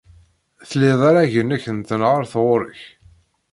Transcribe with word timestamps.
Tlid 0.69 1.01
arrag-nnek 1.09 1.63
n 1.75 1.77
tenhaṛt 1.87 2.33
ɣer-k. 2.43 2.81